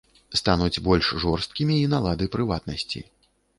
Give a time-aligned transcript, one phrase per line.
[0.39, 3.07] Стануць больш жорсткімі і налады прыватнасці.